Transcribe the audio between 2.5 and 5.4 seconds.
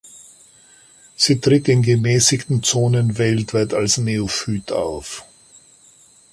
Zonen weltweit als Neophyt auf.